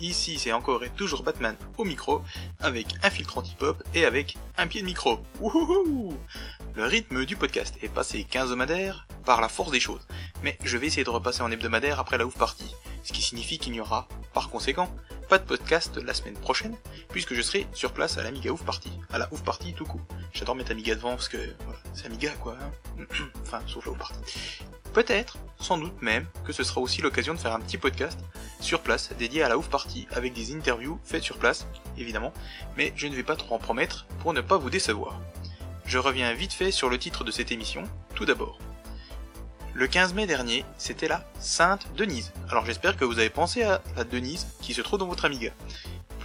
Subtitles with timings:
[0.00, 2.22] Ici, c'est encore et toujours Batman au micro,
[2.60, 5.20] avec un filtre anti-pop et avec un pied de micro.
[5.40, 6.16] Wouhouhou
[6.74, 10.06] Le rythme du podcast est passé quinzomadaire par la force des choses,
[10.42, 12.74] mais je vais essayer de repasser en hebdomadaire après la ouf partie,
[13.04, 14.94] ce qui signifie qu'il n'y aura, par conséquent,
[15.28, 16.76] pas de podcast la semaine prochaine,
[17.08, 20.00] puisque je serai sur place à l'Amiga Ouf Party, à la Ouf Party tout coup.
[20.32, 21.38] J'adore mettre Amiga devant parce que
[21.94, 22.56] c'est Amiga quoi.
[22.60, 23.04] hein.
[23.42, 24.20] enfin, sauf la Ouf Party.
[24.96, 28.18] Peut-être, sans doute même, que ce sera aussi l'occasion de faire un petit podcast
[28.60, 31.66] sur place dédié à la Ouf Party avec des interviews faites sur place,
[31.98, 32.32] évidemment,
[32.78, 35.20] mais je ne vais pas trop en promettre pour ne pas vous décevoir.
[35.84, 37.82] Je reviens vite fait sur le titre de cette émission,
[38.14, 38.58] tout d'abord.
[39.74, 42.32] Le 15 mai dernier, c'était la Sainte Denise.
[42.48, 45.50] Alors j'espère que vous avez pensé à la Denise qui se trouve dans votre Amiga.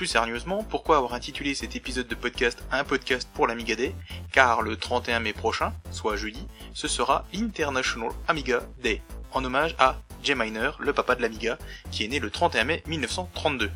[0.02, 3.94] Plus sérieusement, pourquoi avoir intitulé cet épisode de podcast un podcast pour l'Amiga Day?
[4.31, 10.02] Car le 31 mai prochain, soit jeudi, ce sera l'International Amiga Day, en hommage à
[10.23, 11.59] Jay Miner, le papa de l'Amiga,
[11.91, 13.69] qui est né le 31 mai 1932.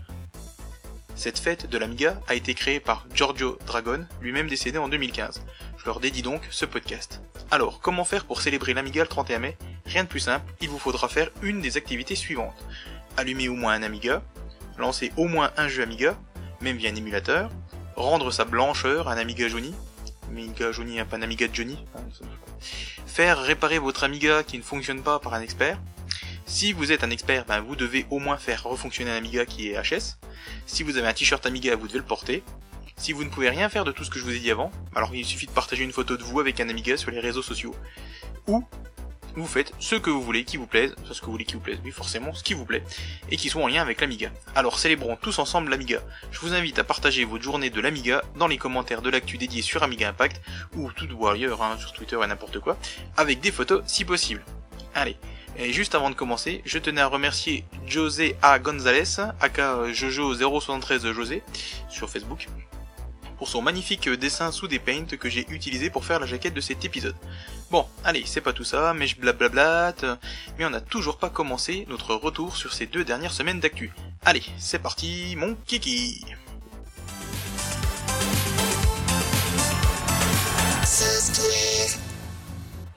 [1.13, 5.45] Cette fête de l'Amiga a été créée par Giorgio Dragon, lui-même décédé en 2015.
[5.77, 7.21] Je leur dédie donc ce podcast.
[7.51, 9.57] Alors, comment faire pour célébrer l'Amiga le 31 mai?
[9.85, 12.65] Rien de plus simple, il vous faudra faire une des activités suivantes.
[13.15, 14.23] Allumer au moins un Amiga,
[14.77, 16.17] lancer au moins un jeu Amiga,
[16.61, 17.51] même via un émulateur,
[17.95, 19.73] rendre sa blancheur à un Amiga Johnny,
[20.29, 21.77] Amiga Johnny, hein, pas un Amiga Johnny,
[23.05, 25.79] faire réparer votre Amiga qui ne fonctionne pas par un expert.
[26.45, 29.69] Si vous êtes un expert, ben vous devez au moins faire refonctionner un Amiga qui
[29.69, 30.17] est HS.
[30.65, 32.43] Si vous avez un t-shirt Amiga, vous devez le porter.
[32.97, 34.71] Si vous ne pouvez rien faire de tout ce que je vous ai dit avant,
[34.95, 37.41] alors il suffit de partager une photo de vous avec un Amiga sur les réseaux
[37.41, 37.75] sociaux.
[38.47, 38.63] Ou
[39.35, 41.61] vous faites ce que vous voulez qui vous plaise, ce que vous voulez qui vous
[41.61, 42.83] plaise, oui forcément ce qui vous plaît,
[43.31, 44.31] et qui soit en lien avec l'Amiga.
[44.55, 46.01] Alors célébrons tous ensemble l'Amiga.
[46.31, 49.61] Je vous invite à partager votre journée de l'Amiga dans les commentaires de l'actu dédié
[49.61, 50.41] sur Amiga Impact,
[50.75, 52.77] ou tout ou ailleurs, hein, sur Twitter et n'importe quoi,
[53.17, 54.43] avec des photos si possible.
[54.93, 55.17] Allez,
[55.57, 58.59] et juste avant de commencer, je tenais à remercier José A.
[58.59, 61.43] Gonzalez, aka Jojo073 José,
[61.89, 62.47] sur Facebook,
[63.37, 66.61] pour son magnifique dessin sous des paints que j'ai utilisé pour faire la jaquette de
[66.61, 67.15] cet épisode.
[67.71, 70.05] Bon, allez, c'est pas tout ça, mais je blablablate,
[70.57, 73.93] mais on n'a toujours pas commencé notre retour sur ces deux dernières semaines d'actu.
[74.23, 76.25] Allez, c'est parti, mon kiki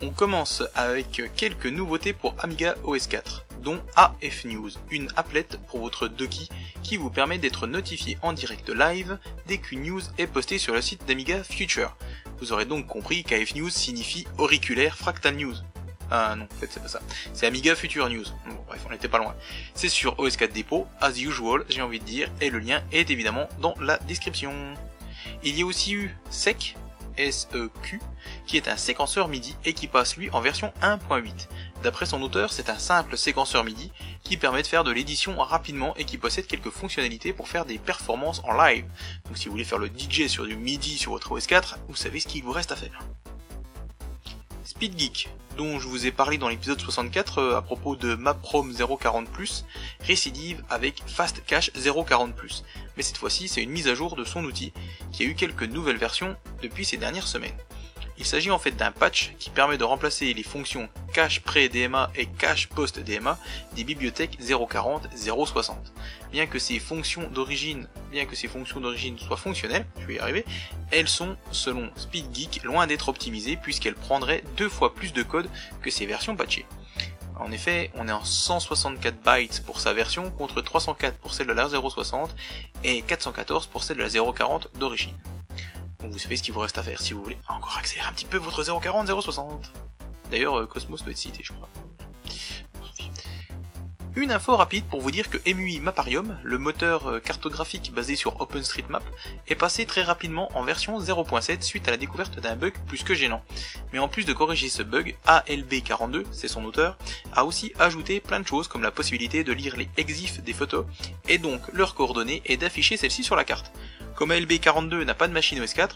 [0.00, 5.80] On commence avec quelques nouveautés pour Amiga OS 4, dont AF News, une applet pour
[5.80, 6.48] votre Doki
[6.82, 10.82] qui vous permet d'être notifié en direct live dès qu'une news est postée sur le
[10.82, 11.96] site d'Amiga Future.
[12.40, 15.56] Vous aurez donc compris qu'AF News signifie auriculaire fractal news.
[16.10, 17.00] Ah non, en fait c'est pas ça.
[17.34, 18.24] C'est Amiga Future News.
[18.48, 19.34] Bon, bref, on était pas loin.
[19.74, 23.48] C'est sur OS4 Depot, as usual, j'ai envie de dire, et le lien est évidemment
[23.60, 24.52] dans la description.
[25.42, 26.76] Il y a aussi eu SEC,
[27.18, 28.00] SEQ,
[28.46, 31.48] qui est un séquenceur MIDI et qui passe lui en version 1.8.
[31.82, 33.92] D'après son auteur, c'est un simple séquenceur MIDI
[34.22, 37.78] qui permet de faire de l'édition rapidement et qui possède quelques fonctionnalités pour faire des
[37.78, 38.84] performances en live.
[39.26, 41.96] Donc si vous voulez faire le DJ sur du MIDI sur votre OS 4, vous
[41.96, 42.98] savez ce qu'il vous reste à faire.
[44.68, 49.64] SpeedGeek, dont je vous ai parlé dans l'épisode 64 euh, à propos de MapROM 040+,
[50.00, 52.64] récidive avec Fast Cache 040+.
[52.94, 54.74] Mais cette fois-ci, c'est une mise à jour de son outil,
[55.10, 57.56] qui a eu quelques nouvelles versions depuis ces dernières semaines.
[58.18, 62.26] Il s'agit en fait d'un patch qui permet de remplacer les fonctions cache pré-DMA et
[62.26, 63.38] cache post-DMA
[63.76, 65.92] des bibliothèques 040, 060.
[66.32, 70.18] Bien que ces fonctions d'origine, bien que ces fonctions d'origine soient fonctionnelles, je vais y
[70.18, 70.44] arriver,
[70.90, 75.48] elles sont, selon SpeedGeek, loin d'être optimisées puisqu'elles prendraient deux fois plus de code
[75.80, 76.66] que ces versions patchées.
[77.38, 81.52] En effet, on est en 164 bytes pour sa version contre 304 pour celle de
[81.52, 82.34] la 060
[82.82, 85.14] et 414 pour celle de la 040 d'origine.
[86.00, 88.24] Vous savez ce qu'il vous reste à faire si vous voulez encore accélérer un petit
[88.24, 89.72] peu votre 040 060.
[90.30, 91.68] D'ailleurs, euh, Cosmos doit être cité, je crois.
[94.14, 98.40] Une info rapide pour vous dire que MUI Maparium, le moteur euh, cartographique basé sur
[98.40, 99.04] OpenStreetMap,
[99.46, 103.14] est passé très rapidement en version 0.7 suite à la découverte d'un bug plus que
[103.14, 103.44] gênant.
[103.92, 106.98] Mais en plus de corriger ce bug, ALB42, c'est son auteur,
[107.32, 110.84] a aussi ajouté plein de choses comme la possibilité de lire les EXIF des photos,
[111.28, 113.70] et donc leurs coordonnées et d'afficher celles-ci sur la carte.
[114.18, 115.90] Comme ALB42 n'a pas de machine OS4,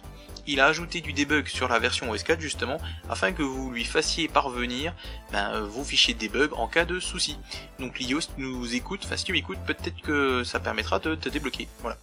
[0.46, 2.78] il a ajouté du debug sur la version OS4 justement
[3.10, 4.94] afin que vous lui fassiez parvenir
[5.32, 7.36] ben, vos fichiers de debug en cas de souci.
[7.80, 11.66] Donc l'IOS nous écoute, enfin si tu m'écoutes, peut-être que ça permettra de te débloquer.
[11.80, 11.98] Voilà.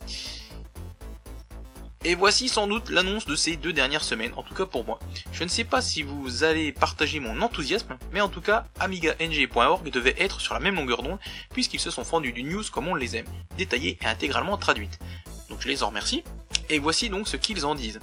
[2.06, 5.00] Et voici sans doute l'annonce de ces deux dernières semaines, en tout cas pour moi.
[5.34, 9.90] Je ne sais pas si vous allez partager mon enthousiasme, mais en tout cas, AmigaNG.org
[9.90, 11.20] devait être sur la même longueur d'onde,
[11.50, 14.98] puisqu'ils se sont fendus du news comme on les aime, détaillées et intégralement traduites.
[15.50, 16.24] Donc je les en remercie,
[16.70, 18.00] et voici donc ce qu'ils en disent.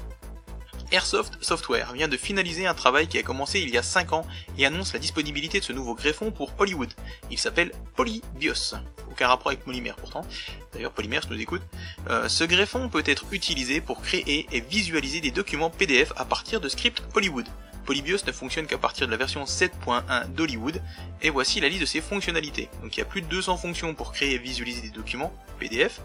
[0.92, 4.26] Airsoft Software vient de finaliser un travail qui a commencé il y a 5 ans
[4.58, 6.92] et annonce la disponibilité de ce nouveau greffon pour Hollywood.
[7.30, 8.74] Il s'appelle Polybios.
[9.10, 10.24] Aucun rapport avec Polymère pourtant.
[10.72, 11.62] D'ailleurs Polymère nous écoute.
[12.10, 16.60] Euh, ce greffon peut être utilisé pour créer et visualiser des documents PDF à partir
[16.60, 17.46] de scripts Hollywood.
[17.86, 20.82] Polybios ne fonctionne qu'à partir de la version 7.1 d'Hollywood,
[21.22, 22.68] et voici la liste de ses fonctionnalités.
[22.82, 26.00] Donc il y a plus de 200 fonctions pour créer et visualiser des documents PDF.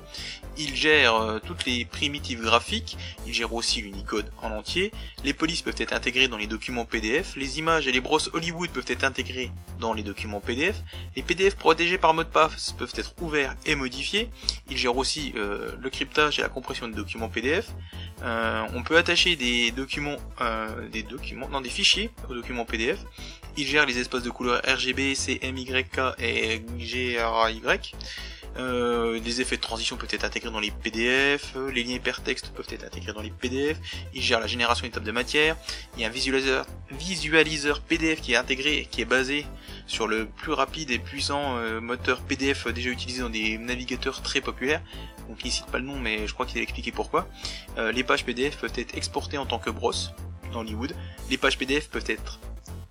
[0.57, 4.91] Il gère euh, toutes les primitives graphiques, il gère aussi l'Unicode en entier,
[5.23, 8.69] les polices peuvent être intégrées dans les documents PDF, les images et les brosses Hollywood
[8.69, 10.81] peuvent être intégrées dans les documents PDF,
[11.15, 14.29] les PDF protégés par mot de peuvent être ouverts et modifiés,
[14.69, 17.69] il gère aussi euh, le cryptage et la compression des documents PDF,
[18.23, 20.17] euh, on peut attacher des documents,
[20.91, 22.99] des documents, non des fichiers aux documents PDF,
[23.57, 27.61] il gère les espaces de couleurs RGB, CMYK et GRAY,
[28.57, 32.51] euh, les effets de transition peuvent être intégrés dans les PDF, euh, les liens hypertextes
[32.53, 33.77] peuvent être intégrés dans les PDF,
[34.13, 35.55] il gère la génération des tables de matière,
[35.95, 36.65] il y a un visualiseur,
[37.81, 39.45] PDF qui est intégré qui est basé
[39.87, 44.41] sur le plus rapide et puissant euh, moteur PDF déjà utilisé dans des navigateurs très
[44.41, 44.81] populaires.
[45.29, 47.29] Donc il cite pas le nom mais je crois qu'il a expliqué pourquoi.
[47.77, 50.11] les pages PDF peuvent être exportées en tant que brosse
[50.51, 50.95] dans Hollywood.
[51.29, 52.39] Les pages PDF peuvent être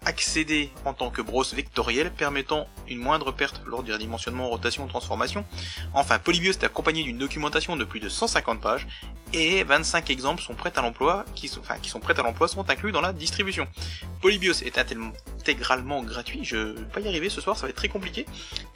[0.07, 5.45] accéder en tant que brosse vectorielle permettant une moindre perte lors du redimensionnement, rotation transformation.
[5.93, 8.87] Enfin, Polybios est accompagné d'une documentation de plus de 150 pages
[9.33, 12.49] et 25 exemples sont prêts à l'emploi, qui sont, enfin, qui sont prêts à l'emploi
[12.49, 13.69] sont inclus dans la distribution.
[14.23, 17.89] Polybios est intégralement gratuit, je vais pas y arriver ce soir, ça va être très
[17.89, 18.27] compliqué.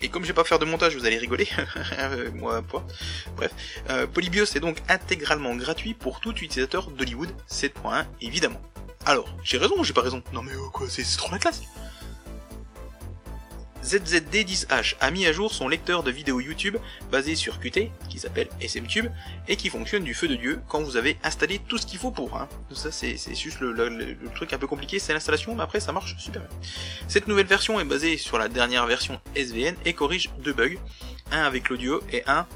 [0.03, 1.49] Et comme je vais pas faire de montage, vous allez rigoler,
[2.35, 2.85] moi pas.
[3.37, 3.53] Bref,
[3.91, 8.61] euh, Polybios est donc intégralement gratuit pour tout utilisateur d'Hollywood 7.1 évidemment.
[9.06, 10.23] Alors, j'ai raison ou j'ai pas raison?
[10.33, 11.62] Non mais oh, quoi, c'est trop la classe
[13.85, 16.79] ZZD10H a mis à jour son lecteur de vidéos YouTube
[17.12, 19.09] basé sur Qt, qui s'appelle SMTube,
[19.47, 22.11] et qui fonctionne du feu de Dieu quand vous avez installé tout ce qu'il faut
[22.11, 22.35] pour.
[22.39, 22.49] Hein.
[22.73, 26.41] Ça c'est juste le, truc un peu compliqué, c'est l'installation, mais après ça marche super
[26.41, 26.50] bien.
[27.09, 30.79] Cette nouvelle version est basée sur la dernière version SVN et corrige deux bugs,
[31.31, 32.47] un avec l'audio et un,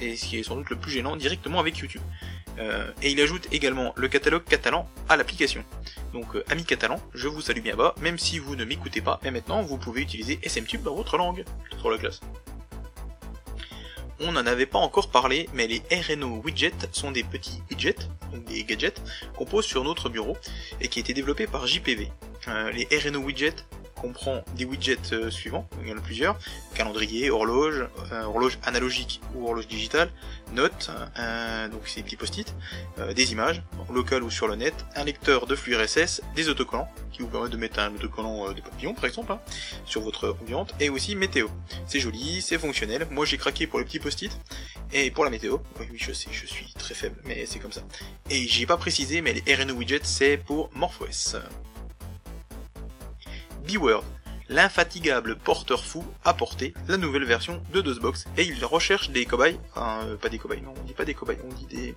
[0.00, 2.02] et ce qui est sans doute le plus gênant, directement avec YouTube.
[2.60, 5.64] Euh, et il ajoute également le catalogue catalan à l'application.
[6.12, 9.18] Donc euh, amis catalans, je vous salue bien bas, même si vous ne m'écoutez pas,
[9.22, 11.44] mais maintenant vous pouvez utiliser SMTube dans votre langue.
[11.78, 12.20] Trop la classe.
[14.22, 18.44] On n'en avait pas encore parlé, mais les RNO widgets sont des petits widgets, donc
[18.44, 19.00] des gadgets,
[19.34, 20.36] qu'on pose sur notre bureau
[20.82, 22.12] et qui étaient développés par JPV.
[22.48, 23.64] Euh, les RNO widgets
[24.00, 26.38] comprend des widgets euh, suivants, il y en a plusieurs,
[26.74, 30.10] calendrier, horloge, euh, horloge analogique ou horloge digitale,
[30.54, 32.54] notes, euh, donc c'est des petits post-it,
[33.14, 37.22] des images, local ou sur le net, un lecteur de flux RSS, des autocollants, qui
[37.22, 39.40] vous permettent de mettre un autocollant des papillons par exemple, hein,
[39.84, 41.48] sur votre ambiante, et aussi météo.
[41.86, 44.32] C'est joli, c'est fonctionnel, moi j'ai craqué pour les petits post-it,
[44.92, 47.72] et pour la météo, oui, oui je sais, je suis très faible, mais c'est comme
[47.72, 47.82] ça.
[48.30, 51.36] Et j'ai pas précisé, mais les RNO widgets c'est pour MorphOS.
[53.70, 54.04] B-Word,
[54.48, 59.60] l'infatigable porteur fou a porté la nouvelle version de DOSBox et il recherche des cobayes,
[59.76, 61.94] euh, pas des cobayes, on dit pas des cobayes, on dit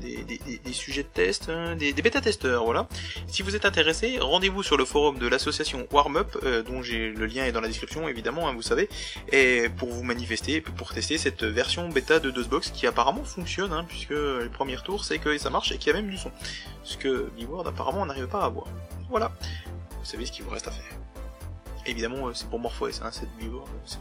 [0.00, 2.86] des, sujets de test, hein, des, bêta-testeurs, voilà.
[3.26, 7.44] Si vous êtes intéressé, rendez-vous sur le forum de l'association WarmUp, euh, dont le lien
[7.44, 8.88] est dans la description évidemment, hein, vous savez,
[9.32, 13.84] et pour vous manifester, pour tester cette version bêta de DOSBox qui apparemment fonctionne, hein,
[13.88, 16.30] puisque les premiers tours c'est que ça marche et qu'il y a même du son.
[16.84, 18.66] Ce que B-Word apparemment n'arrive pas à avoir.
[19.10, 19.32] Voilà
[20.00, 20.96] vous savez ce qu'il vous reste à faire.
[21.86, 23.98] Évidemment, euh, c'est pour MorphOS, hein, cette euh, c'est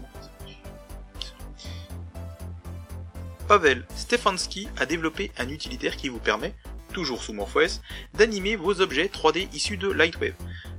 [3.47, 6.53] Pavel Stefanski a développé un utilitaire qui vous permet,
[6.93, 7.81] toujours sous MorphOS,
[8.13, 10.35] d'animer vos objets 3D issus de Lightwave.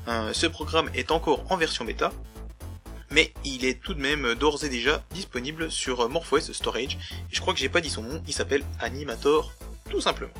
[0.08, 2.12] Euh, ce programme est encore en version bêta,
[3.10, 6.96] mais il est tout de même d'ores et déjà disponible sur MorphOS Storage,
[7.30, 9.52] je crois que j'ai pas dit son nom, il s'appelle Animator,
[9.90, 10.32] tout simplement.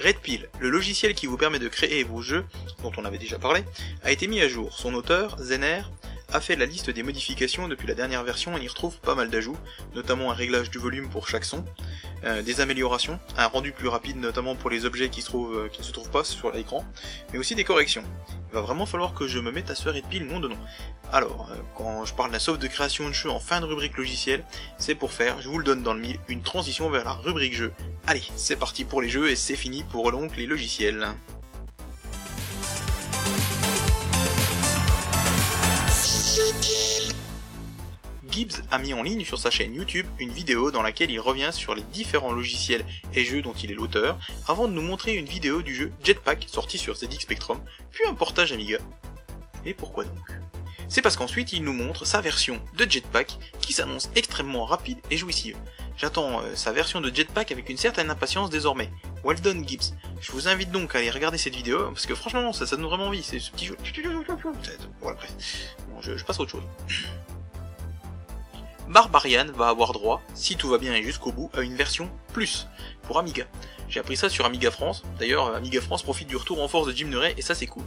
[0.00, 2.44] Redpill, le logiciel qui vous permet de créer vos jeux,
[2.82, 3.64] dont on avait déjà parlé,
[4.02, 4.76] a été mis à jour.
[4.78, 5.82] Son auteur, Zener,
[6.30, 9.30] a fait la liste des modifications depuis la dernière version et y retrouve pas mal
[9.30, 9.56] d'ajouts,
[9.94, 11.64] notamment un réglage du volume pour chaque son,
[12.24, 15.68] euh, des améliorations, un rendu plus rapide notamment pour les objets qui, se trouvent, euh,
[15.68, 16.84] qui ne se trouvent pas sur l'écran,
[17.32, 18.04] mais aussi des corrections.
[18.50, 20.58] Il va vraiment falloir que je me mette à ce Redpill nom de nom.
[21.12, 23.96] Alors, euh, quand je parle d'un sauve de création de jeu en fin de rubrique
[23.96, 24.44] logiciel,
[24.76, 27.54] c'est pour faire, je vous le donne dans le mille, une transition vers la rubrique
[27.54, 27.72] jeu.
[28.06, 31.08] Allez, c'est parti pour les jeux et c'est fini pour donc les logiciels.
[38.38, 41.50] Gibbs a mis en ligne sur sa chaîne YouTube une vidéo dans laquelle il revient
[41.52, 44.16] sur les différents logiciels et jeux dont il est l'auteur,
[44.46, 48.14] avant de nous montrer une vidéo du jeu Jetpack sorti sur ZX Spectrum, puis un
[48.14, 48.78] portage Amiga.
[49.66, 50.30] Et pourquoi donc?
[50.88, 55.16] C'est parce qu'ensuite il nous montre sa version de Jetpack qui s'annonce extrêmement rapide et
[55.16, 55.56] jouissive.
[55.96, 58.88] J'attends euh, sa version de Jetpack avec une certaine impatience désormais.
[59.24, 59.94] Well done Gibbs.
[60.20, 62.86] Je vous invite donc à aller regarder cette vidéo, parce que franchement, ça, ça donne
[62.86, 63.76] vraiment envie, c'est ce petit jeu.
[66.00, 66.62] Je passe à autre chose.
[68.88, 72.66] Barbarian va avoir droit, si tout va bien et jusqu'au bout, à une version plus
[73.02, 73.44] pour Amiga.
[73.88, 75.02] J'ai appris ça sur Amiga France.
[75.18, 77.84] D'ailleurs, Amiga France profite du retour en force de Jim Neray et ça c'est cool.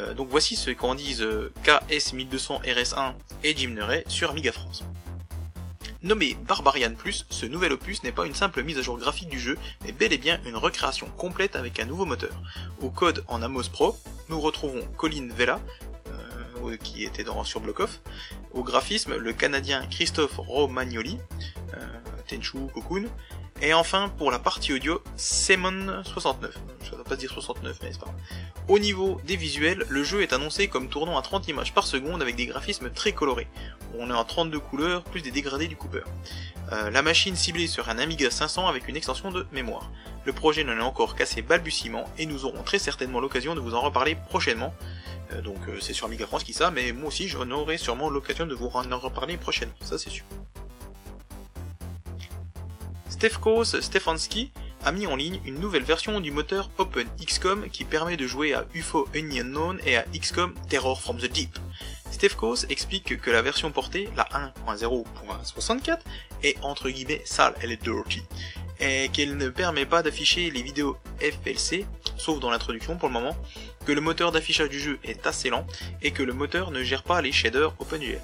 [0.00, 3.12] Euh, donc voici ce qu'en disent euh, KS1200 RS1
[3.44, 4.82] et Jim Neray sur Amiga France.
[6.02, 9.38] Nommé Barbarian Plus, ce nouvel opus n'est pas une simple mise à jour graphique du
[9.38, 12.32] jeu, mais bel et bien une recréation complète avec un nouveau moteur.
[12.80, 13.98] Au code en Amos Pro,
[14.30, 15.89] nous retrouvons Colin Vela, euh,
[16.80, 17.62] qui était dans, sur
[18.52, 21.18] au graphisme, le Canadien Christophe Romagnoli,
[21.74, 21.86] euh,
[22.28, 23.06] Tenchu Cocoon,
[23.62, 26.50] et enfin, pour la partie audio, Simon69.
[26.82, 28.14] Ça doit pas dire 69, mais c'est pas
[28.68, 32.22] Au niveau des visuels, le jeu est annoncé comme tournant à 30 images par seconde
[32.22, 33.48] avec des graphismes très colorés.
[33.98, 36.04] On est en 32 couleurs, plus des dégradés du Cooper.
[36.72, 39.90] Euh, la machine ciblée sur un Amiga 500 avec une extension de mémoire.
[40.24, 43.60] Le projet n'en est encore qu'à ses balbutiements et nous aurons très certainement l'occasion de
[43.60, 44.72] vous en reparler prochainement.
[45.32, 48.10] Euh, donc euh, c'est sur Amiga France qui ça, mais moi aussi j'en aurai sûrement
[48.10, 50.24] l'occasion de vous en reparler prochainement, ça c'est sûr.
[53.08, 54.50] Stefkos Stefanski
[54.84, 58.54] a mis en ligne une nouvelle version du moteur Open XCOM qui permet de jouer
[58.54, 61.58] à UFO Unknown et à XCOM Terror from the Deep.
[62.10, 64.24] Stefkos explique que la version portée, la
[64.66, 65.98] 1.0.64,
[66.42, 68.22] est entre guillemets sale, elle est dirty,
[68.80, 73.36] et qu'elle ne permet pas d'afficher les vidéos FLC, sauf dans l'introduction pour le moment,
[73.92, 75.66] le moteur d'affichage du jeu est assez lent,
[76.02, 78.20] et que le moteur ne gère pas les shaders OpenGL.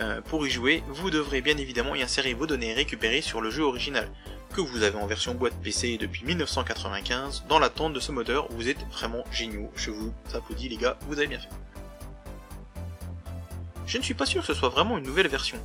[0.00, 3.50] Euh, pour y jouer, vous devrez bien évidemment y insérer vos données récupérées sur le
[3.50, 4.08] jeu original,
[4.54, 7.44] que vous avez en version boîte PC depuis 1995.
[7.48, 9.70] Dans l'attente de ce moteur, vous êtes vraiment géniaux.
[9.76, 11.48] Je vous applaudis les gars, vous avez bien fait.
[13.90, 15.58] Je ne suis pas sûr que ce soit vraiment une nouvelle version,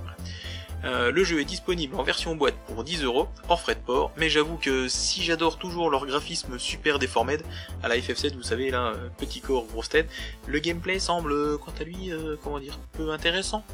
[0.84, 4.12] Euh, le jeu est disponible en version boîte pour 10 euros, hors frais de port,
[4.16, 7.38] mais j'avoue que si j'adore toujours leur graphisme super déformé,
[7.82, 10.10] à la FF7 vous savez là, euh, petit corps, grosse tête,
[10.46, 12.10] le gameplay semble euh, quant à lui,
[12.42, 13.64] comment dire, peu intéressant.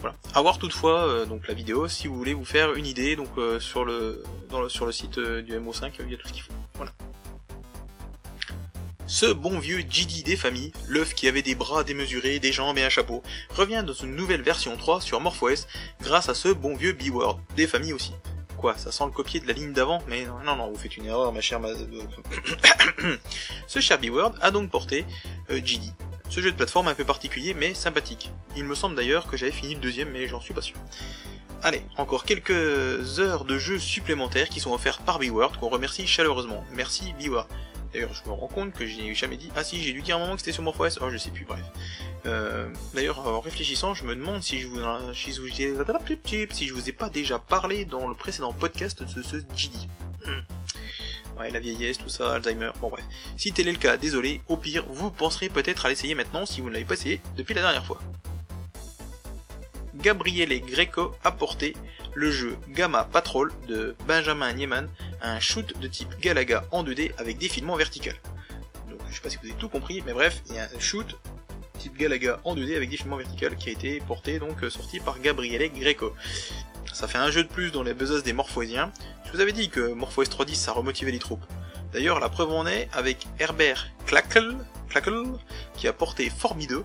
[0.00, 0.16] Voilà.
[0.34, 3.28] A voir toutefois donc la vidéo si vous voulez vous faire une idée donc
[3.60, 4.22] sur le,
[4.68, 6.52] sur le site du MO5, il y a tout ce qu'il faut.
[6.74, 6.92] Voilà.
[9.10, 12.84] Ce bon vieux GD des familles, l'œuf qui avait des bras démesurés, des jambes et
[12.84, 15.66] un chapeau, revient dans une nouvelle version 3 sur MorphOS
[16.00, 18.12] grâce à ce bon vieux B-Word, des familles aussi.
[18.56, 20.00] Quoi, ça sent le copier de la ligne d'avant?
[20.06, 21.58] Mais non, non, vous faites une erreur, ma chère...
[21.58, 21.70] Ma...
[23.66, 25.04] ce cher B-Word a donc porté
[25.50, 25.60] euh.
[26.28, 28.30] Ce jeu de plateforme un peu particulier, mais sympathique.
[28.54, 30.76] Il me semble d'ailleurs que j'avais fini le deuxième, mais j'en suis pas sûr.
[31.64, 36.64] Allez, encore quelques heures de jeu supplémentaires qui sont offertes par B-Word, qu'on remercie chaleureusement.
[36.76, 37.48] Merci B-Word.
[37.92, 39.50] D'ailleurs, je me rends compte que je n'ai jamais dit.
[39.56, 40.98] Ah si, j'ai dû dire un moment que c'était sur MorphOS.
[41.00, 41.60] Oh, je sais plus, bref.
[42.26, 44.78] Euh, D'ailleurs, en réfléchissant, je me demande si je vous,
[45.14, 49.22] si je vous, si je vous ai pas déjà parlé dans le précédent podcast de
[49.22, 49.76] ce GD.
[50.24, 50.42] Hmm.
[51.40, 53.04] Ouais, la vieillesse, tout ça, Alzheimer, bon bref.
[53.36, 56.60] Si tel est le cas, désolé, au pire, vous penserez peut-être à l'essayer maintenant si
[56.60, 57.98] vous ne l'avez pas essayé depuis la dernière fois.
[59.94, 61.74] Gabriele Greco a porté
[62.14, 64.88] le jeu Gamma Patrol de Benjamin Nieman,
[65.22, 68.14] un shoot de type Galaga en 2D avec défilement vertical.
[68.88, 70.80] Donc, je sais pas si vous avez tout compris, mais bref, il y a un
[70.80, 71.16] shoot
[71.78, 75.20] type Galaga en 2D avec défilement vertical qui a été porté, donc euh, sorti par
[75.20, 76.14] Gabriele Greco.
[76.92, 78.92] Ça fait un jeu de plus dans les besaces des Morphoisiens.
[79.24, 81.44] Je vous avais dit que MorphOS 3.10 ça remotivait les troupes.
[81.92, 84.56] D'ailleurs, la preuve en est avec Herbert Clackle,
[84.88, 85.24] Clackle,
[85.76, 86.84] qui a porté Formido,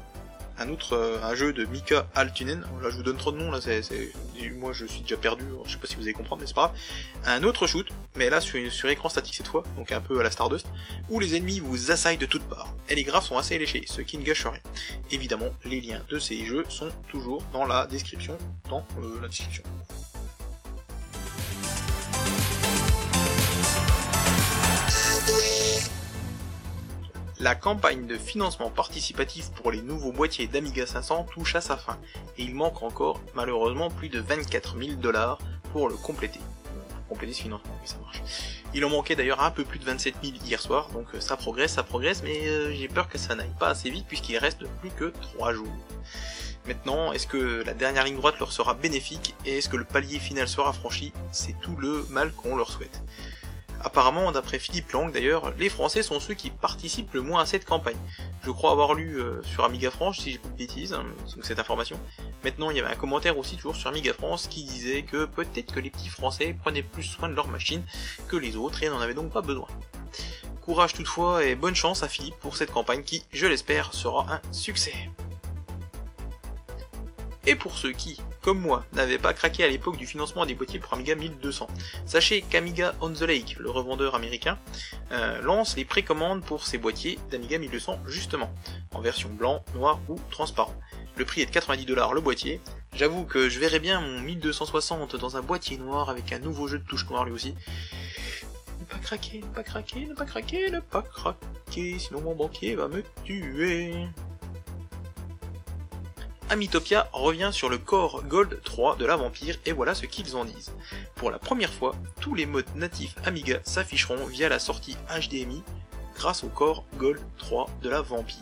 [0.58, 2.62] un autre euh, un jeu de Mika Altunen.
[2.82, 3.52] Là, je vous donne trop de noms.
[3.52, 3.82] Là, c'est,
[4.56, 5.44] moi, je suis déjà perdu.
[5.66, 6.78] Je sais pas si vous allez comprendre, mais c'est pas grave.
[7.26, 10.32] Un autre shoot, mais là sur, écran statique cette fois, donc un peu à la
[10.32, 10.68] Stardust,
[11.10, 12.74] où les ennemis vous assaillent de toutes parts.
[12.90, 14.60] Et les graphes sont assez léchés, ce qui ne gâche rien.
[15.12, 18.38] Évidemment, les liens de ces jeux sont toujours dans la description,
[18.70, 19.64] dans euh, la description.
[27.40, 31.98] La campagne de financement participatif pour les nouveaux boîtiers d'Amiga 500 touche à sa fin,
[32.38, 35.40] et il manque encore malheureusement plus de 24 000 dollars
[35.74, 36.40] pour le compléter.
[37.10, 38.22] compléter ce financement, oui ça marche.
[38.74, 41.36] Il en manquait d'ailleurs un peu plus de 27 000 hier soir, donc euh, ça
[41.36, 44.66] progresse, ça progresse, mais euh, j'ai peur que ça n'aille pas assez vite puisqu'il reste
[44.80, 45.68] plus que 3 jours.
[46.68, 50.20] Maintenant, est-ce que la dernière ligne droite leur sera bénéfique et est-ce que le palier
[50.20, 51.12] final sera franchi?
[51.34, 53.04] C'est tout le mal qu'on leur souhaite.
[53.82, 57.66] Apparemment, d'après Philippe Lang d'ailleurs, les Français sont ceux qui participent le moins à cette
[57.66, 57.98] campagne.
[58.44, 61.06] Je crois avoir lu euh, sur Amiga France, si j'ai pas de bêtises, hein,
[61.42, 62.00] cette information.
[62.44, 65.74] Maintenant, il y avait un commentaire aussi toujours sur Amiga France qui disait que peut-être
[65.74, 67.84] que les petits Français prenaient plus soin de leur machine
[68.28, 69.68] que les autres et n'en avaient donc pas besoin.
[70.62, 74.42] Courage toutefois et bonne chance à Philippe pour cette campagne qui, je l'espère, sera un
[74.52, 74.94] succès.
[77.48, 80.80] Et pour ceux qui, comme moi, n'avaient pas craqué à l'époque du financement des boîtiers
[80.80, 81.68] pour Amiga 1200,
[82.06, 84.58] sachez qu'Amiga On the Lake, le revendeur américain,
[85.12, 88.52] euh, lance les précommandes pour ces boîtiers d'Amiga 1200 justement,
[88.94, 90.74] en version blanc, noir ou transparent.
[91.18, 92.60] Le prix est de 90 dollars le boîtier.
[92.96, 96.80] J'avoue que je verrais bien mon 1260 dans un boîtier noir avec un nouveau jeu
[96.80, 97.56] de touche noire lui aussi.
[98.80, 102.76] Ne pas craquer, ne pas craquer, ne pas craquer, ne pas craquer, sinon mon banquier
[102.76, 104.08] va me tuer.
[106.48, 110.46] Amitopia revient sur le Core Gold 3 de la Vampire et voilà ce qu'ils en
[110.46, 110.72] disent.
[111.16, 115.64] Pour la première fois, tous les modes natifs Amiga s'afficheront via la sortie HDMI
[116.16, 118.38] grâce au Core Gold 3 de la Vampire.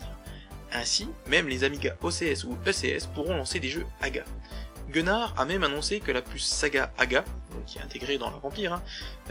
[0.70, 4.24] Ainsi, même les Amiga OCS ou ECS pourront lancer des jeux AGA.
[4.90, 7.24] Gunnar a même annoncé que la puce Saga AGA,
[7.66, 8.82] qui est intégrée dans la Vampire, hein,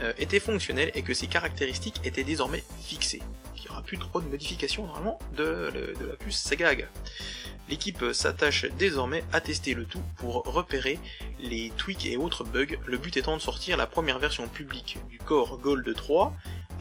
[0.01, 3.21] euh, était fonctionnelle et que ses caractéristiques étaient désormais fixées.
[3.55, 6.87] Il n'y aura plus trop de modifications normalement de, la puce Saga AGA.
[7.69, 10.99] L'équipe s'attache désormais à tester le tout pour repérer
[11.39, 15.17] les tweaks et autres bugs, le but étant de sortir la première version publique du
[15.17, 16.33] Core Gold 3,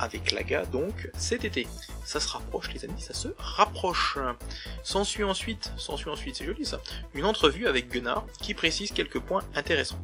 [0.02, 1.66] avec l'AGA donc, cet été.
[2.04, 4.18] Ça se rapproche les amis, ça se rapproche.
[4.82, 6.80] S'ensuit ensuite, s'ensuit ensuite, c'est joli ça,
[7.14, 10.02] une entrevue avec Gunnar qui précise quelques points intéressants.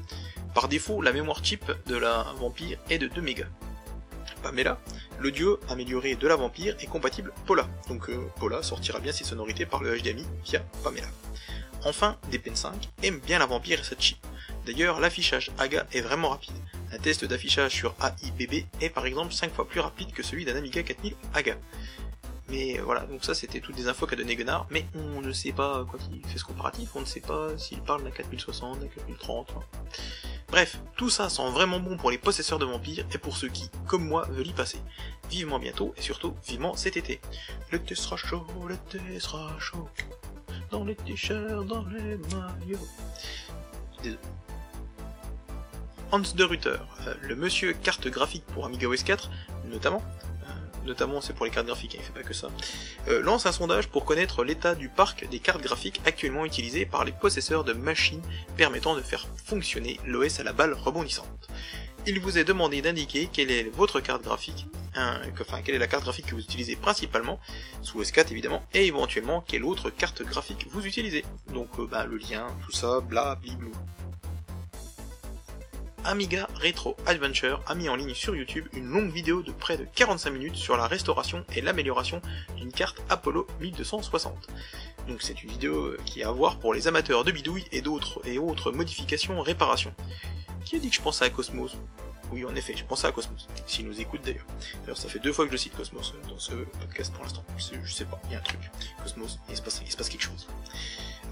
[0.55, 3.49] Par défaut, la mémoire chip de la Vampire est de 2 mégas.
[4.43, 4.79] Pamela,
[5.19, 9.67] l'audio amélioré de la Vampire est compatible Pola, donc euh, Pola sortira bien ses sonorités
[9.67, 11.09] par le HDMI via Pamela.
[11.85, 14.19] Enfin, DPN5 aime bien la Vampire et sa chip.
[14.65, 16.55] D'ailleurs, l'affichage AGA est vraiment rapide.
[16.91, 20.57] Un test d'affichage sur AIBB est par exemple 5 fois plus rapide que celui d'un
[20.57, 21.57] Amiga 4000 AGA.
[22.51, 25.53] Mais voilà, donc ça c'était toutes des infos qu'a donné Gunnar, mais on ne sait
[25.53, 28.87] pas quand il fait ce comparatif, on ne sait pas s'il parle d'un 4060, d'un
[28.87, 29.53] 4030.
[30.49, 33.69] Bref, tout ça sent vraiment bon pour les possesseurs de vampires et pour ceux qui,
[33.87, 34.79] comme moi, veulent y passer.
[35.29, 37.21] Vivement bientôt et surtout vivement cet été.
[37.71, 39.87] L'été sera chaud, l'été sera chaud.
[40.71, 42.89] Dans les t-shirts, dans les maillots.
[44.03, 44.19] Désolé.
[46.11, 49.31] Hans de Ruther, euh, le monsieur carte graphique pour Amiga OS 4,
[49.71, 50.03] notamment,
[50.89, 52.49] notamment c'est pour les cartes graphiques, hein, il fait pas que ça,
[53.09, 57.05] euh, lance un sondage pour connaître l'état du parc des cartes graphiques actuellement utilisées par
[57.05, 58.23] les possesseurs de machines
[58.57, 61.49] permettant de faire fonctionner l'OS à la balle rebondissante.
[62.07, 65.89] Il vous est demandé d'indiquer quelle est votre carte graphique, hein, enfin quelle est la
[65.89, 67.39] carte graphique que vous utilisez principalement,
[67.83, 71.25] sous S4 évidemment, et éventuellement quelle autre carte graphique vous utilisez.
[71.53, 73.73] Donc euh, bah, le lien, tout ça, bla blou.
[76.05, 79.87] Amiga Retro Adventure a mis en ligne sur YouTube une longue vidéo de près de
[79.95, 82.23] 45 minutes sur la restauration et l'amélioration
[82.57, 84.49] d'une carte Apollo 1260.
[85.09, 88.21] Donc c'est une vidéo qui est à voir pour les amateurs de bidouilles et d'autres
[88.25, 89.95] et autres modifications, réparations.
[90.65, 91.77] Qui a dit que je pensais à Cosmos?
[92.33, 93.49] Oui, en effet, je pensais à Cosmos.
[93.67, 94.47] S'il nous écoute d'ailleurs.
[94.83, 97.45] D'ailleurs, ça fait deux fois que je cite Cosmos euh, dans ce podcast pour l'instant.
[97.57, 98.61] Je sais pas, il y a un truc.
[99.03, 100.47] Cosmos, il se passe, il se passe quelque chose.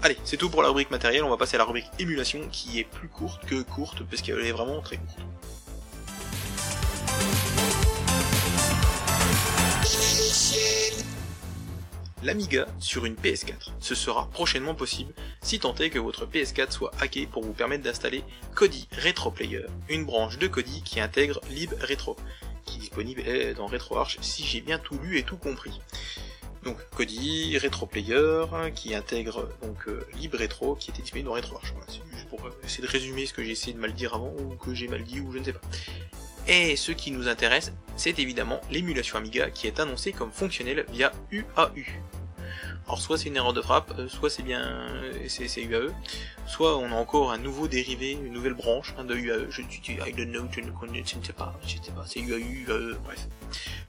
[0.03, 2.79] Allez, c'est tout pour la rubrique matérielle, on va passer à la rubrique émulation qui
[2.79, 5.19] est plus courte que courte parce qu'elle est vraiment très courte.
[12.23, 13.71] L'Amiga sur une PS4.
[13.79, 17.83] Ce sera prochainement possible si tant est que votre PS4 soit hacké pour vous permettre
[17.83, 18.23] d'installer
[18.55, 22.15] Kodi Retro Player, une branche de Kodi qui intègre LibRetro,
[22.65, 23.23] qui est disponible
[23.55, 25.79] dans RetroArch si j'ai bien tout lu et tout compris.
[26.63, 31.71] Donc Kodi, RetroPlayer, qui intègre donc euh, LibRetro, qui était disponible dans RetroArch.
[31.71, 34.33] Voilà, c'est pour euh, essayer de résumer ce que j'ai essayé de mal dire avant,
[34.33, 35.61] ou que j'ai mal dit, ou je ne sais pas.
[36.47, 41.11] Et ce qui nous intéresse, c'est évidemment l'émulation Amiga qui est annoncée comme fonctionnelle via
[41.31, 41.83] UAU.
[42.85, 44.87] Alors soit c'est une erreur de frappe, euh, soit c'est bien
[45.27, 45.91] c'est UAE,
[46.47, 49.47] soit on a encore un nouveau dérivé, une nouvelle branche hein, de UAE.
[49.49, 53.27] Je, ne ne sais pas, je sais pas, c'est UAU, UAE, bref.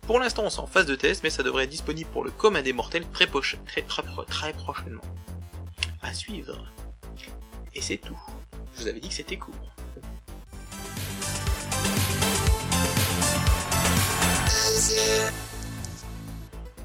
[0.03, 2.33] Pour l'instant, on est en phase de test, mais ça devrait être disponible pour le
[2.33, 5.03] commun des mortels très, très prochainement.
[6.03, 6.67] À suivre.
[7.75, 8.19] Et c'est tout.
[8.75, 9.55] Je vous avais dit que c'était court.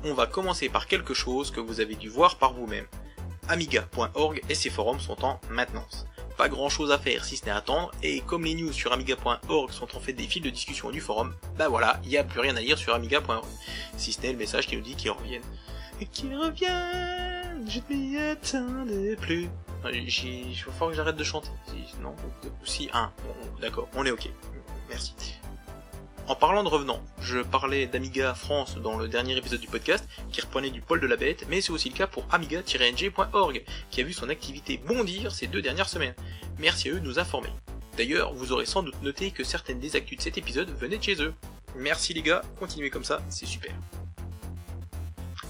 [0.03, 2.85] On va commencer par quelque chose que vous avez dû voir par vous-même.
[3.47, 6.05] Amiga.org et ses forums sont en maintenance.
[6.37, 9.71] Pas grand chose à faire si ce n'est attendre, et comme les news sur Amiga.org
[9.71, 12.39] sont en fait des fils de discussion du forum, bah voilà, il n'y a plus
[12.39, 13.45] rien à lire sur Amiga.org.
[13.97, 15.43] Si ce n'est le message qui nous dit qu'ils reviennent.
[16.11, 19.47] Qu'ils reviennent, je ne m'y attendais plus.
[19.93, 21.49] Il falloir que j'arrête de chanter.
[22.01, 22.15] Non
[22.65, 23.11] Si, un.
[23.61, 24.29] D'accord, on est ok.
[24.89, 25.13] Merci.
[26.25, 30.39] En parlant de revenants, je parlais d'Amiga France dans le dernier épisode du podcast, qui
[30.39, 34.03] reprenait du pôle de la bête, mais c'est aussi le cas pour amiga-ng.org, qui a
[34.05, 36.15] vu son activité bondir ces deux dernières semaines.
[36.59, 37.49] Merci à eux de nous informer.
[37.97, 41.03] D'ailleurs, vous aurez sans doute noté que certaines des actus de cet épisode venaient de
[41.03, 41.33] chez eux.
[41.75, 43.73] Merci les gars, continuez comme ça, c'est super.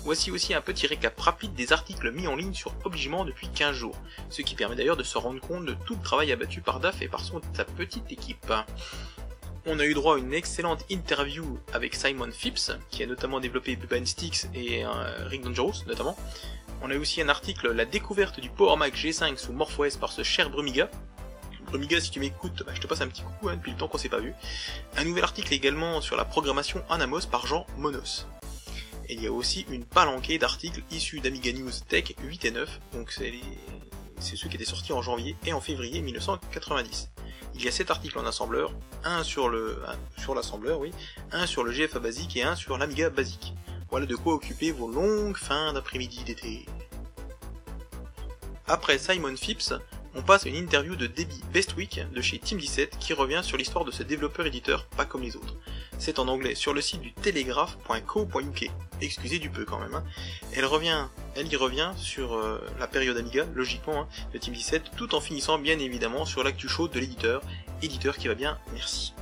[0.03, 3.75] Voici aussi un petit récap rapide des articles mis en ligne sur Obligement depuis 15
[3.75, 3.97] jours,
[4.31, 7.01] ce qui permet d'ailleurs de se rendre compte de tout le travail abattu par DAF
[7.03, 8.51] et par sa petite équipe
[9.65, 13.75] on a eu droit à une excellente interview avec Simon Phipps, qui a notamment développé
[13.75, 16.17] Bubba Sticks et euh, Rick Dangerous, notamment.
[16.81, 20.11] On a eu aussi un article La découverte du Power Mac G5 sous MorphOS par
[20.11, 20.89] ce cher Brumiga.
[21.67, 23.87] Brumiga, si tu m'écoutes, bah, je te passe un petit coucou hein, depuis le temps
[23.87, 24.33] qu'on s'est pas vu.
[24.97, 28.27] Un nouvel article également sur la programmation Anamos par Jean Monos.
[29.07, 32.79] Et il y a aussi une palanquée d'articles issus d'Amiga News Tech 8 et 9,
[32.93, 37.12] donc c'est ceux qui étaient sortis en janvier et en février 1990
[37.55, 39.77] il y a 7 articles en assembleur, un sur le
[40.17, 40.91] sur l'assembleur, oui,
[41.31, 43.53] un sur le GFA basique et un sur l'Amiga basique.
[43.89, 46.65] Voilà de quoi occuper vos longues fins d'après-midi d'été.
[48.67, 49.73] Après Simon Phipps,
[50.15, 53.85] on passe à une interview de Debbie Bestwick de chez Team17 qui revient sur l'histoire
[53.85, 55.55] de ce développeur-éditeur pas comme les autres.
[55.97, 58.71] C'est en anglais sur le site du telegraph.co.uk.
[59.01, 59.95] Excusez du peu quand même.
[59.95, 60.03] Hein.
[60.55, 65.15] Elle revient, elle y revient sur euh, la période Amiga, logiquement, hein, de Team17, tout
[65.15, 67.41] en finissant bien évidemment sur l'actu chaud de l'éditeur,
[67.81, 69.13] éditeur qui va bien, merci.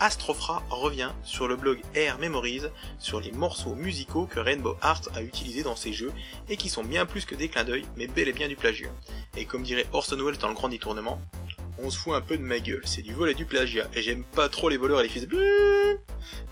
[0.00, 2.62] Astrofra revient sur le blog Air Memories
[2.98, 6.12] sur les morceaux musicaux que Rainbow Arts a utilisés dans ses jeux
[6.48, 8.90] et qui sont bien plus que des clins d'œil, mais bel et bien du plagiat.
[9.36, 11.20] Et comme dirait Orson Welles dans le grand détournement,
[11.78, 14.02] on se fout un peu de ma gueule, c'est du vol et du plagiat, et
[14.02, 15.98] j'aime pas trop les voleurs et les fils de...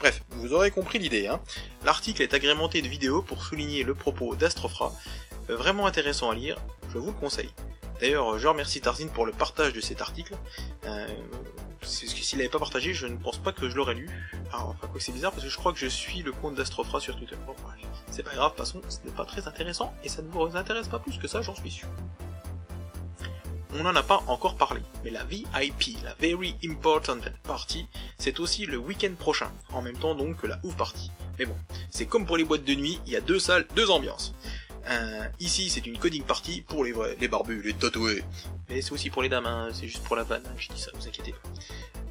[0.00, 1.40] Bref, vous aurez compris l'idée, hein.
[1.84, 4.92] L'article est agrémenté de vidéos pour souligner le propos d'Astrofra,
[5.50, 6.56] euh, vraiment intéressant à lire,
[6.92, 7.50] je vous le conseille.
[8.02, 10.34] D'ailleurs, je remercie Tarzine pour le partage de cet article.
[10.86, 11.06] Euh,
[11.82, 14.10] s'il n'avait pas partagé, je ne pense pas que je l'aurais lu.
[14.52, 16.98] Alors, enfin, quoi, c'est bizarre parce que je crois que je suis le compte d'Astrofra
[16.98, 17.36] sur Twitter.
[17.46, 17.78] Bon, bref,
[18.10, 20.98] c'est pas grave, façon, ce n'est pas très intéressant et ça ne vous intéresse pas
[20.98, 21.86] plus que ça, j'en suis sûr
[23.74, 27.86] on n'en a pas encore parlé, mais la VIP, la Very Important Party,
[28.18, 31.10] c'est aussi le week-end prochain, en même temps donc que la Ouf Party.
[31.38, 31.56] Mais bon,
[31.90, 34.34] c'est comme pour les boîtes de nuit, il y a deux salles, deux ambiances.
[34.90, 38.24] Euh, ici, c'est une coding party pour les vrais, les barbus, les tatoués.
[38.68, 40.80] Mais c'est aussi pour les dames, hein, c'est juste pour la vanne, hein, je dis
[40.80, 41.48] ça, vous inquiétez pas.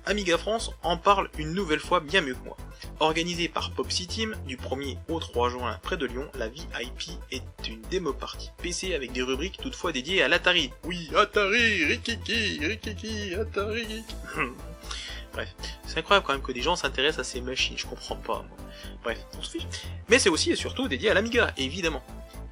[0.05, 2.57] Amiga France en parle une nouvelle fois bien mieux que moi.
[2.99, 7.43] Organisée par Popsy Team du 1er au 3 juin près de Lyon, la VIP est
[7.67, 10.71] une démo partie PC avec des rubriques toutefois dédiées à l'Atari.
[10.85, 14.03] Oui, Atari, Rikiki, Rikiki, Atari.
[15.33, 15.49] Bref,
[15.85, 18.43] c'est incroyable quand même que des gens s'intéressent à ces machines, je comprends pas.
[19.03, 19.67] Bref, on se fiche.
[20.09, 22.03] Mais c'est aussi et surtout dédié à l'Amiga, évidemment.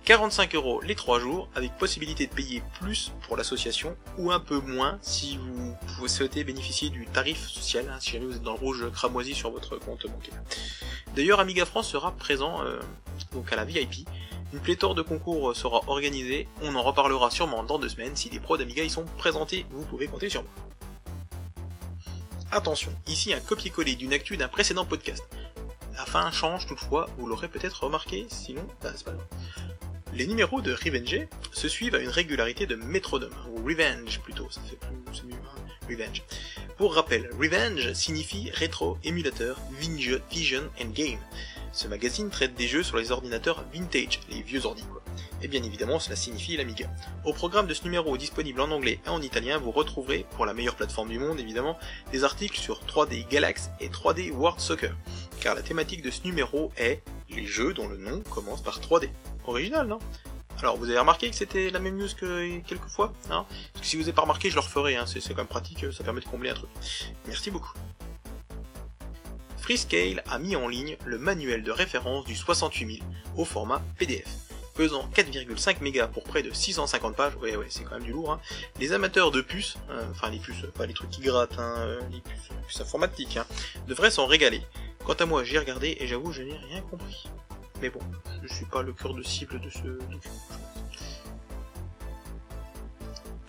[0.09, 4.59] 45 euros les 3 jours, avec possibilité de payer plus pour l'association, ou un peu
[4.59, 8.59] moins si vous, souhaitez bénéficier du tarif social, hein, si jamais vous êtes dans le
[8.59, 10.33] rouge cramoisi sur votre compte bancaire.
[11.15, 12.79] D'ailleurs, Amiga France sera présent euh,
[13.33, 14.07] donc à la VIP.
[14.51, 18.39] Une pléthore de concours sera organisée, on en reparlera sûrement dans deux semaines, si des
[18.39, 20.51] pros d'Amiga y sont présentés, vous pouvez compter sur moi.
[22.51, 25.23] Attention, ici un copier-coller d'une actu d'un précédent podcast.
[25.95, 29.27] La fin change toutefois, vous l'aurez peut-être remarqué, sinon, bah, c'est pas grave.
[30.13, 34.59] Les numéros de Revenge se suivent à une régularité de métronome, ou Revenge plutôt, ça
[34.67, 36.23] fait plus mieux, hein, Revenge.
[36.77, 41.19] Pour rappel, Revenge signifie rétro, émulateur, vision and game.
[41.71, 45.03] Ce magazine traite des jeux sur les ordinateurs vintage, les vieux ordi quoi.
[45.41, 46.89] Et bien évidemment, cela signifie l'Amiga.
[47.23, 50.53] Au programme de ce numéro disponible en anglais et en italien, vous retrouverez, pour la
[50.53, 51.77] meilleure plateforme du monde évidemment,
[52.11, 54.95] des articles sur 3D Galax et 3D World Soccer.
[55.39, 59.09] Car la thématique de ce numéro est les jeux dont le nom commence par 3D.
[59.49, 59.99] Original, non?
[60.61, 63.45] Alors vous avez remarqué que c'était la même news que quelques fois hein
[63.81, 65.05] si vous n'avez pas remarqué, je le referai, hein.
[65.07, 66.69] c'est quand même pratique, ça permet de combler un truc.
[67.27, 67.71] Merci beaucoup.
[69.57, 73.01] Freescale a mis en ligne le manuel de référence du 68000
[73.37, 74.27] au format PDF.
[74.75, 78.33] Pesant 4,5 mégas pour près de 650 pages, ouais ouais c'est quand même du lourd,
[78.33, 78.41] hein.
[78.79, 82.01] les amateurs de puces, hein, enfin les puces, pas les trucs qui grattent, hein, euh,
[82.11, 83.45] les puces, puces informatiques, hein,
[83.87, 84.61] devraient s'en régaler.
[85.05, 87.27] Quant à moi, j'ai regardé et j'avoue, je n'ai rien compris.
[87.81, 87.99] Mais bon,
[88.43, 90.35] je suis pas le cœur de cible de ce document.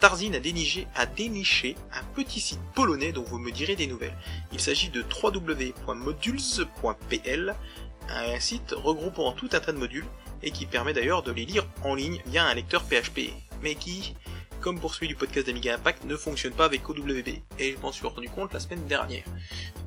[0.00, 1.06] Tarzine a déniché, a un
[2.14, 4.16] petit site polonais dont vous me direz des nouvelles.
[4.50, 7.54] Il s'agit de www.modules.pl,
[8.08, 10.06] un site regroupant tout un tas de modules
[10.42, 14.16] et qui permet d'ailleurs de les lire en ligne via un lecteur PHP, mais qui,
[14.60, 17.92] comme pour celui du podcast d'Amiga Impact, ne fonctionne pas avec OWB, et je m'en
[17.92, 19.24] suis rendu compte la semaine dernière.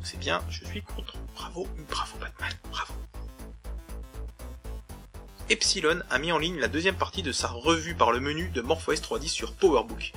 [0.03, 1.17] C'est bien, je suis content.
[1.33, 2.93] Bravo, bravo Batman, bravo.
[5.49, 8.61] Epsilon a mis en ligne la deuxième partie de sa revue par le menu de
[8.61, 10.13] MorphOS 3.10 sur PowerBook.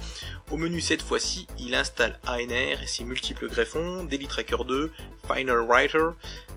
[0.52, 4.92] Au menu cette fois-ci, il installe ANR et ses multiples greffons, Daily Tracker 2,
[5.26, 6.10] Final Writer,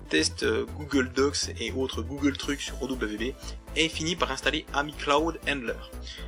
[0.08, 3.34] teste euh, Google Docs et autres Google Trucs sur OWB,
[3.74, 5.74] et finit par installer Ami Cloud Handler.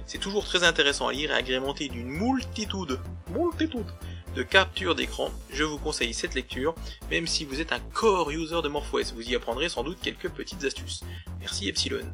[0.06, 2.98] C'est toujours très intéressant à lire et agrémenté d'une multitude,
[3.30, 3.86] multitude
[4.34, 5.30] de captures d'écran.
[5.50, 6.74] Je vous conseille cette lecture,
[7.10, 10.30] même si vous êtes un core user de MorphOS, vous y apprendrez sans doute quelques
[10.30, 11.02] petites astuces.
[11.40, 12.06] Merci Epsilon.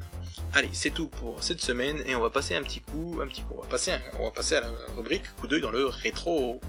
[0.54, 3.42] Allez, c'est tout pour cette semaine et on va passer un petit coup, un petit
[3.42, 6.60] coup, on va passer, on va passer à la rubrique coup d'œil dans le rétro.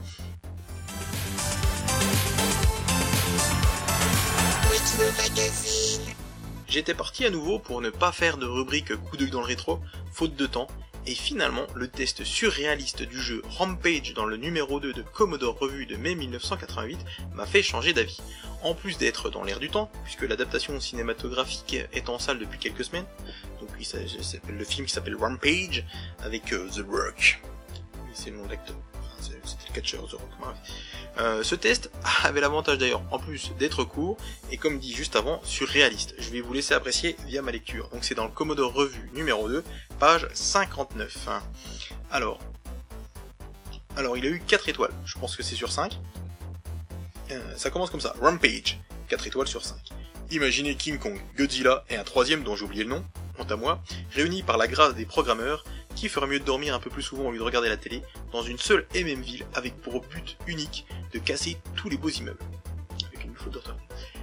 [6.67, 9.79] J'étais parti à nouveau pour ne pas faire de rubrique coup d'œil dans le rétro,
[10.11, 10.67] faute de temps,
[11.05, 15.85] et finalement, le test surréaliste du jeu Rampage dans le numéro 2 de Commodore Revue
[15.85, 16.99] de mai 1988
[17.33, 18.19] m'a fait changer d'avis.
[18.61, 22.83] En plus d'être dans l'air du temps, puisque l'adaptation cinématographique est en salle depuis quelques
[22.83, 23.05] semaines,
[23.59, 23.69] donc
[24.49, 25.85] le film qui s'appelle Rampage,
[26.23, 27.41] avec euh, The Rock.
[28.13, 28.75] C'est le nom d'acteur.
[29.21, 30.15] C'était le The.
[31.19, 31.91] Euh, ce test
[32.23, 34.17] avait l'avantage d'ailleurs, en plus d'être court,
[34.51, 36.15] et comme dit juste avant, surréaliste.
[36.17, 37.89] Je vais vous laisser apprécier via ma lecture.
[37.89, 39.63] Donc c'est dans le Commodore Revue numéro 2,
[39.99, 41.29] page 59.
[42.11, 42.39] Alors,
[43.95, 45.99] alors il a eu 4 étoiles, je pense que c'est sur 5.
[47.31, 48.79] Euh, ça commence comme ça, Rampage,
[49.09, 49.77] 4 étoiles sur 5.
[50.31, 53.03] Imaginez King Kong, Godzilla et un troisième dont j'ai oublié le nom,
[53.39, 55.63] honte à moi, réunis par la grâce des programmeurs,
[55.99, 58.01] qui ferait mieux de dormir un peu plus souvent au lieu de regarder la télé,
[58.31, 62.09] dans une seule et même ville, avec pour but unique de casser tous les beaux
[62.09, 62.39] immeubles.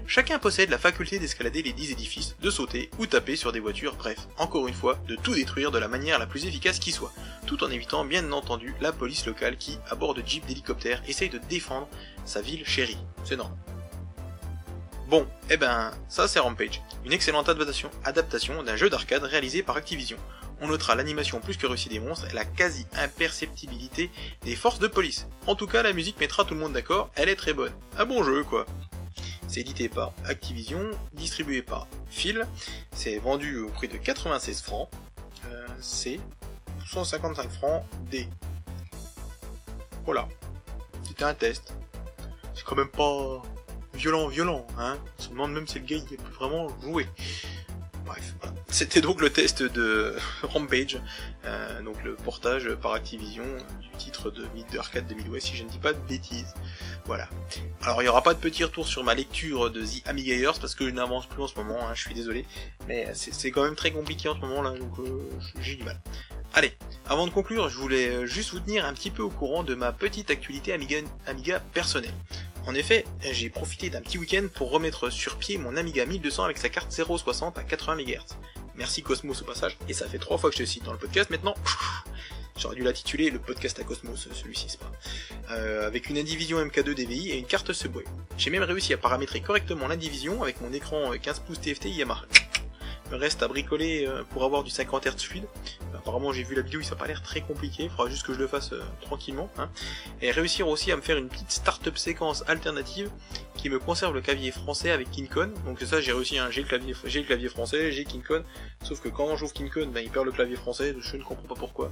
[0.07, 3.95] Chacun possède la faculté d'escalader les 10 édifices, de sauter ou taper sur des voitures,
[3.97, 7.13] bref, encore une fois, de tout détruire de la manière la plus efficace qui soit,
[7.47, 11.29] tout en évitant bien entendu la police locale qui, à bord de jeep d'hélicoptère, essaye
[11.29, 11.89] de défendre
[12.25, 12.99] sa ville chérie.
[13.25, 13.59] C'est normal.
[15.09, 17.49] Bon, eh ben, ça c'est Rampage, une excellente
[18.05, 20.19] adaptation d'un jeu d'arcade réalisé par Activision
[20.61, 24.11] on notera l'animation plus que réussie des monstres et la quasi-imperceptibilité
[24.43, 25.27] des forces de police.
[25.47, 27.73] En tout cas, la musique mettra tout le monde d'accord, elle est très bonne.
[27.99, 28.67] Un bon jeu, quoi.
[29.49, 32.47] C'est édité par Activision, distribué par Phil,
[32.93, 34.89] c'est vendu au prix de 96 francs,
[35.47, 36.19] euh, c'est
[36.89, 38.29] 155 francs des...
[40.05, 40.29] Voilà.
[41.07, 41.75] C'était un test.
[42.55, 43.43] C'est quand même pas
[43.95, 44.99] violent, violent, hein.
[45.19, 47.07] On se demande même si le gars il peut vraiment jouer.
[48.05, 48.35] Bref,
[48.77, 51.01] C'était donc le test de Rampage,
[51.47, 53.47] euh, donc le portage par Activision
[53.81, 56.53] du titre de Mid Arcade 2000 si je ne dis pas de bêtises.
[57.07, 57.27] Voilà.
[57.81, 60.75] Alors il n'y aura pas de petit retour sur ma lecture de The Amiga parce
[60.75, 62.45] que je n'avance plus en ce moment, hein, je suis désolé,
[62.87, 65.27] mais c'est quand même très compliqué en ce moment là, donc euh,
[65.63, 65.99] j'ai du mal.
[66.55, 66.73] Allez,
[67.09, 69.75] avant de conclure, je voulais euh, juste vous tenir un petit peu au courant de
[69.75, 72.15] ma petite actualité Amiga, personnelle.
[72.67, 76.59] En effet, j'ai profité d'un petit week-end pour remettre sur pied mon Amiga 1200 avec
[76.59, 78.37] sa carte 060 à 80 MHz.
[78.75, 80.99] Merci Cosmos au passage, et ça fait trois fois que je te cite dans le
[80.99, 81.55] podcast maintenant.
[82.59, 84.91] J'aurais dû l'intituler le podcast à Cosmos, celui-ci c'est pas.
[85.51, 88.05] Euh, avec une indivision MK2 DVI et une carte Subway.
[88.37, 92.25] J'ai même réussi à paramétrer correctement l'indivision avec mon écran 15 pouces TFT Yamaha
[93.13, 95.47] reste à bricoler euh, pour avoir du 50 Hz fluide.
[95.95, 98.33] Apparemment j'ai vu la vidéo, ça n'a pas l'air très compliqué, il faudra juste que
[98.33, 99.51] je le fasse euh, tranquillement.
[99.59, 99.69] Hein.
[100.21, 103.11] Et réussir aussi à me faire une petite start-up séquence alternative
[103.57, 105.53] qui me conserve le clavier français avec KingCon.
[105.65, 106.49] Donc ça, j'ai réussi, hein.
[106.51, 108.45] j'ai le clavier, français, j'ai KingCon.
[108.83, 111.55] Sauf que quand j'ouvre KingCon, ben, il perd le clavier français, je ne comprends pas
[111.55, 111.91] pourquoi.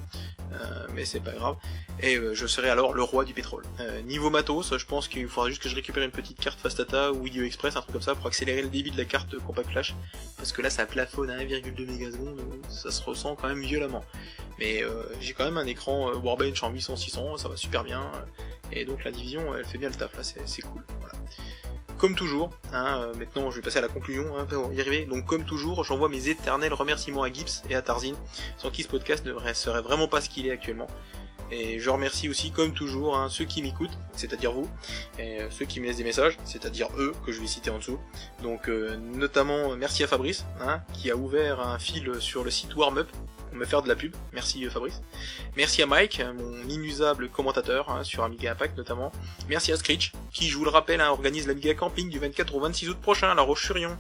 [0.54, 1.56] Euh, mais c'est pas grave.
[2.00, 3.64] Et je serai alors le roi du pétrole.
[4.04, 7.22] niveau matos, je pense qu'il faudra juste que je récupère une petite carte Fastata ou
[7.22, 9.94] Video Express, un truc comme ça, pour accélérer le débit de la carte Compact Flash.
[10.36, 14.04] Parce que là ça plafonne à 1,2 mégasecondes, ça se ressent quand même violemment.
[14.58, 18.10] Mais euh, j'ai quand même un écran euh, Warbench en 800-600, ça va super bien.
[18.72, 20.82] Et donc la division, elle fait bien le taf là, c'est cool.
[21.98, 25.06] Comme toujours, hein, euh, maintenant je vais passer à la conclusion hein, pour y arriver.
[25.06, 28.16] Donc comme toujours, j'envoie mes éternels remerciements à Gibbs et à Tarzine,
[28.56, 30.86] sans qui ce podcast ne serait vraiment pas ce qu'il est actuellement.
[31.50, 34.68] Et je remercie aussi, comme toujours, hein, ceux qui m'écoutent, c'est-à-dire vous,
[35.18, 37.78] et euh, ceux qui me laissent des messages, c'est-à-dire eux, que je vais citer en
[37.78, 37.98] dessous.
[38.42, 42.74] Donc, euh, notamment, merci à Fabrice, hein, qui a ouvert un fil sur le site
[42.74, 44.14] Warmup pour me faire de la pub.
[44.32, 45.02] Merci euh, Fabrice.
[45.56, 49.12] Merci à Mike, mon inusable commentateur hein, sur Amiga Impact notamment.
[49.48, 52.88] Merci à Screech, qui, je vous le rappelle, organise l'Amiga Camping du 24 au 26
[52.88, 53.96] août prochain à La Roche-sur-Yon.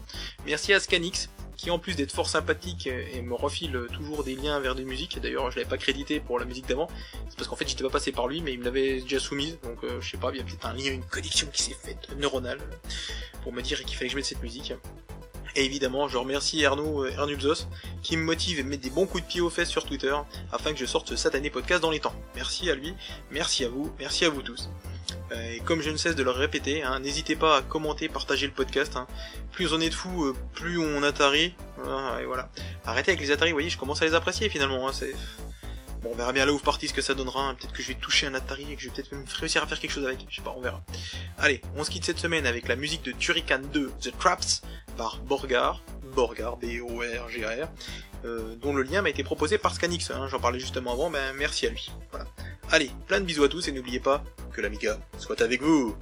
[0.46, 4.58] Merci à Scanix, qui en plus d'être fort sympathique et me refile toujours des liens
[4.60, 6.88] vers des musiques, d'ailleurs je l'avais pas crédité pour la musique d'avant,
[7.28, 9.58] c'est parce qu'en fait j'étais pas passé par lui mais il me l'avait déjà soumise,
[9.62, 11.76] donc euh, je sais pas, il y a peut-être un lien, une connexion qui s'est
[11.80, 12.58] faite neuronale
[13.42, 14.72] pour me dire qu'il fallait que je mette cette musique.
[15.56, 17.68] Et évidemment, je remercie Erno Ernulzos
[18.02, 20.14] qui me motive et me met des bons coups de pied aux fesses sur Twitter
[20.50, 22.14] afin que je sorte ce satané podcast dans les temps.
[22.34, 22.94] Merci à lui,
[23.30, 24.68] merci à vous, merci à vous tous.
[25.34, 28.46] Euh, et comme je ne cesse de le répéter, hein, n'hésitez pas à commenter, partager
[28.46, 28.96] le podcast.
[28.96, 29.06] Hein.
[29.52, 31.54] Plus on est de fous, euh, plus on Atari.
[32.20, 32.50] et voilà.
[32.84, 34.88] Arrêtez avec les Atari, vous voyez, je commence à les apprécier finalement.
[34.88, 34.92] Hein.
[36.02, 37.54] Bon, on verra bien là où partie ce que ça donnera.
[37.54, 39.66] Peut-être que je vais toucher un Atari et que je vais peut-être même réussir à
[39.66, 40.26] faire quelque chose avec.
[40.28, 40.82] Je sais pas, on verra.
[41.38, 44.62] Allez, on se quitte cette semaine avec la musique de Turrican 2, The Traps,
[44.96, 45.82] par Borgar.
[46.14, 47.68] Borgar, B-O-R-G-A-R.
[48.24, 51.34] Euh, dont le lien m'a été proposé par Scanix, hein, j'en parlais justement avant, ben
[51.36, 51.90] merci à lui.
[52.10, 52.26] Voilà.
[52.70, 55.94] Allez, plein de bisous à tous et n'oubliez pas que l'Amiga soit avec vous